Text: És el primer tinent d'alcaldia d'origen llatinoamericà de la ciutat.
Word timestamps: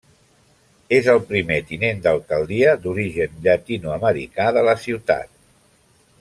És 0.99 1.09
el 1.11 1.19
primer 1.31 1.57
tinent 1.71 2.01
d'alcaldia 2.07 2.73
d'origen 2.87 3.37
llatinoamericà 3.45 4.49
de 4.59 4.65
la 4.71 4.77
ciutat. 4.89 5.35